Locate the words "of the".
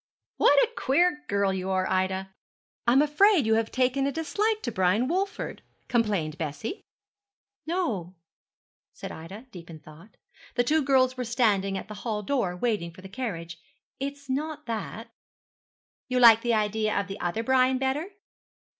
16.99-17.19